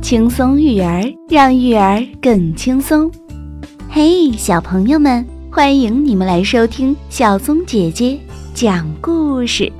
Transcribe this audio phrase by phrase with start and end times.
[0.00, 3.10] 轻松育儿，让育儿更轻松。
[3.90, 8.18] 嘿，小朋友们，欢迎你们来收听小松姐姐
[8.54, 9.70] 讲故事。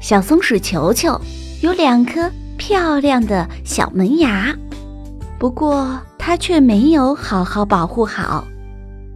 [0.00, 1.20] 小松鼠球球
[1.62, 4.54] 有两颗漂亮的小门牙，
[5.38, 8.44] 不过它却没有好好保护好，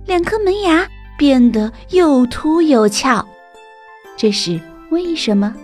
[0.07, 0.89] 两颗门牙
[1.21, 3.29] 变得又凸又翘，
[4.17, 4.58] 这是
[4.90, 5.54] 为什么？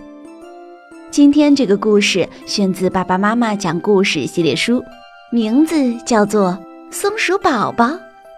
[1.09, 4.83] 今天这个故事选自《爸爸妈妈讲故事》系列书，
[5.31, 6.51] 名字叫做
[6.93, 7.89] 《松鼠宝宝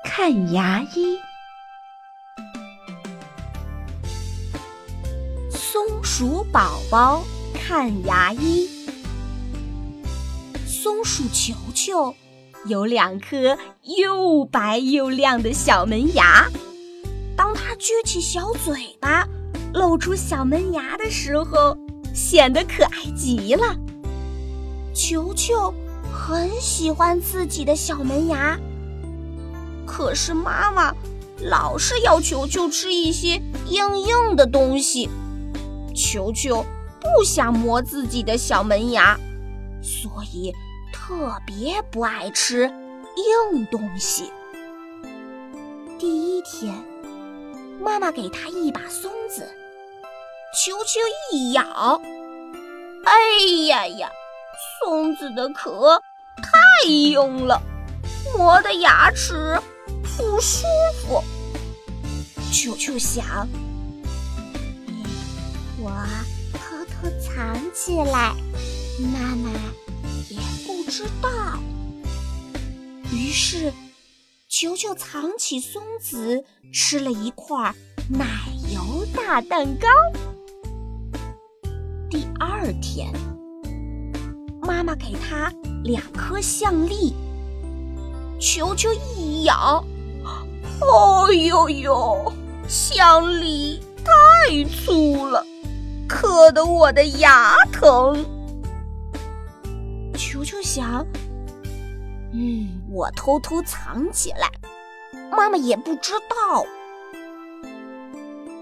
[0.06, 1.18] 看牙医》。
[5.52, 7.22] 松鼠宝宝
[7.54, 8.66] 看牙医。
[10.66, 12.16] 松鼠球球
[12.66, 16.48] 有两颗又白又亮的小门牙，
[17.80, 19.26] 撅起小嘴巴，
[19.74, 21.78] 露出小门牙的时候。
[22.12, 23.76] 显得可爱极了。
[24.94, 25.74] 球球
[26.12, 28.60] 很喜欢自己的小门牙，
[29.86, 30.94] 可是妈妈
[31.40, 35.08] 老是要球球吃一些硬硬的东西，
[35.96, 36.66] 球球
[37.00, 39.18] 不想磨自己的小门牙，
[39.82, 40.52] 所以
[40.92, 42.64] 特别不爱吃
[43.54, 44.32] 硬东西。
[45.98, 46.74] 第一天，
[47.80, 49.50] 妈妈给他一把松子。
[50.54, 51.00] 球球
[51.32, 52.02] 一咬，
[53.06, 53.14] 哎
[53.68, 54.12] 呀呀，
[54.80, 56.02] 松子的壳
[56.38, 57.62] 太硬了，
[58.36, 59.60] 磨的牙齿
[60.18, 60.66] 不舒
[61.02, 61.24] 服。
[62.52, 63.48] 球球想，
[65.80, 65.92] 我
[66.54, 68.34] 偷偷藏起来，
[69.14, 69.52] 妈妈
[70.30, 71.30] 也不知道。
[73.14, 73.72] 于是，
[74.50, 76.44] 球球藏起松子，
[76.74, 77.72] 吃了一块
[78.10, 78.26] 奶
[78.74, 79.88] 油大蛋糕。
[82.10, 83.14] 第二天，
[84.60, 85.54] 妈妈给他
[85.84, 87.14] 两颗橡粒，
[88.40, 89.86] 球球一咬，
[90.82, 92.34] 哦呦呦，
[92.68, 95.46] 橡粒太粗了，
[96.08, 98.26] 磕得我的牙疼。
[100.18, 101.06] 球球想，
[102.34, 104.50] 嗯，我偷偷藏起来，
[105.32, 106.66] 妈妈也不知道。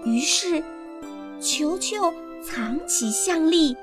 [0.04, 0.62] 于是，
[1.40, 2.12] 球球。
[2.40, 3.76] 藏起橡粒，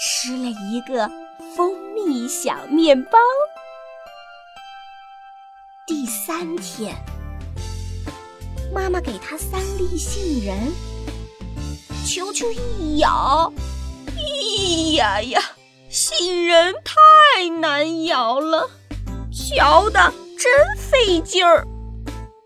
[0.00, 1.08] 吃了一个
[1.54, 3.18] 蜂蜜小面包。
[5.86, 6.96] 第三天，
[8.74, 10.72] 妈妈给他三粒杏仁，
[12.04, 13.52] 球球一咬，
[14.16, 15.40] 咦呀呀，
[15.90, 18.70] 杏仁太难咬了，
[19.54, 21.66] 嚼的真费劲儿。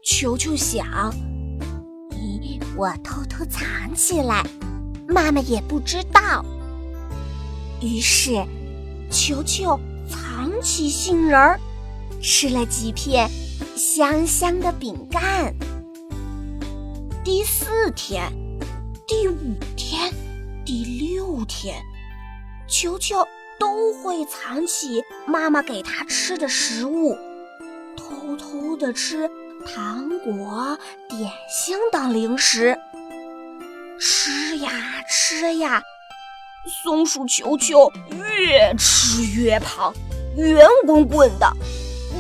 [0.03, 0.85] 球球想，
[2.11, 4.45] 咦，我偷偷藏起来。
[5.09, 6.45] 妈妈也不知道，
[7.81, 8.45] 于是
[9.09, 9.79] 球球
[10.09, 11.61] 藏起杏仁儿，
[12.21, 13.31] 吃了几片
[13.77, 15.55] 香香的饼干。
[17.23, 18.33] 第四天、
[19.07, 20.13] 第五天、
[20.65, 21.81] 第六天，
[22.67, 23.17] 球球
[23.59, 27.17] 都会藏起妈妈给他吃的食物，
[27.97, 29.31] 偷偷的吃
[29.65, 30.79] 糖果、
[31.09, 32.79] 点心等零食。
[33.99, 34.71] 吃呀
[35.09, 35.83] 吃呀，
[36.85, 39.95] 松鼠球球越吃越胖，
[40.37, 41.51] 圆滚滚的，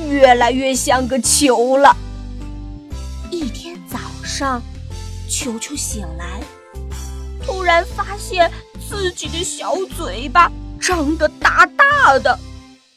[0.08, 1.94] 越来越像个球了。
[3.30, 4.62] 一天早上，
[5.28, 6.40] 球球醒来，
[7.44, 8.50] 突然发现
[8.88, 10.50] 自己的小嘴巴
[10.80, 12.38] 张得大大的，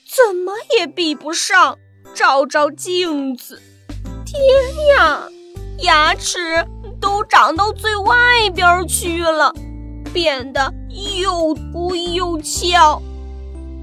[0.06, 1.78] 怎么也闭不上。
[2.16, 3.62] 照照镜子，
[4.26, 4.42] 天
[4.98, 5.30] 呀，
[5.84, 6.66] 牙齿！
[7.00, 8.16] 都长到最外
[8.54, 9.54] 边去了，
[10.12, 10.74] 变得
[11.22, 13.02] 又凸又翘，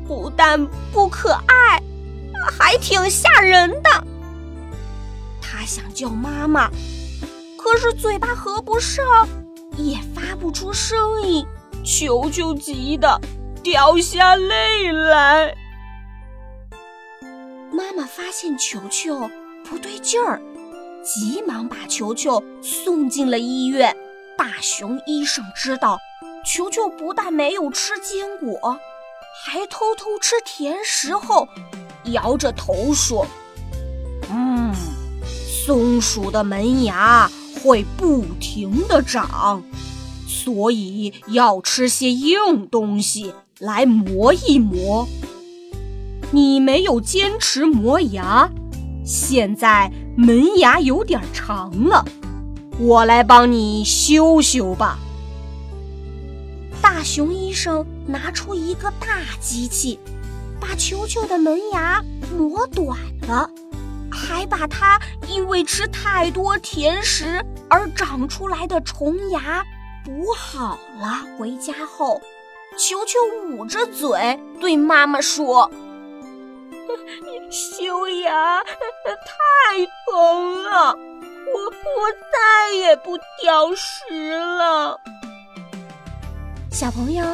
[0.07, 1.81] 不但不可爱，
[2.59, 4.05] 还挺吓人的。
[5.41, 6.69] 他想叫妈妈，
[7.57, 9.27] 可是嘴巴合不上，
[9.79, 11.47] 也发不出声音，
[11.85, 13.19] 球球急的
[13.67, 15.53] 掉下泪来。
[17.73, 19.29] 妈妈发现球球
[19.65, 20.41] 不对劲儿。
[21.03, 23.97] 急忙把球球送进了医院。
[24.39, 25.99] 大熊医生知道，
[26.47, 28.79] 球球不但没有吃坚果，
[29.45, 31.49] 还偷偷吃甜食后，
[32.05, 33.27] 摇着头说
[34.31, 34.73] ：“嗯，
[35.27, 37.29] 松鼠的门牙
[37.61, 39.61] 会不停地长，
[40.27, 45.09] 所以要吃些硬东西来磨一磨。
[46.33, 48.51] 你没有坚持磨牙。”
[49.07, 52.05] 现在门牙有点长了，
[52.81, 54.99] 我来帮你修修吧。
[56.83, 60.01] 大熊医生拿出一个大机器，
[60.61, 62.03] 把球球的门牙
[62.37, 63.49] 磨短了，
[64.11, 69.65] 还把它因为吃太多甜食而长出来的虫牙
[70.07, 71.27] 补好了。
[71.37, 72.23] 回家后，
[72.79, 73.19] 球球
[73.51, 75.69] 捂着嘴对妈妈说
[77.51, 85.01] ：“修牙太疼了，我我再也不挑食了。”
[86.71, 87.25] 小朋友，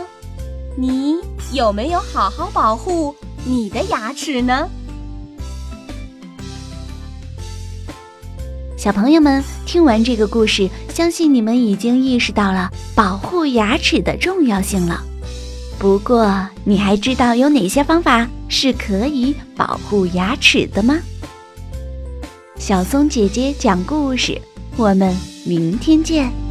[0.78, 1.20] 你
[1.52, 3.14] 有没有好好保护
[3.44, 4.70] 你的牙齿呢？
[8.82, 15.00] 小朋友们，听完这个故事，相信你们已经意识到了保护牙齿的重要性了。
[15.78, 20.98] 不过，你还知道有哪些方法是可以保护牙齿的吗？
[22.56, 24.36] 小松姐姐讲故事，
[24.76, 26.41] 我们明天见。